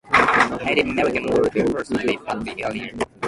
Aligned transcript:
Native 0.65 0.87
Americans 0.89 1.27
were 1.29 1.47
the 1.47 1.71
first 1.71 1.91
to 1.93 1.97
live 2.03 2.21
in 2.47 2.57
the 2.57 2.63
area. 2.65 2.91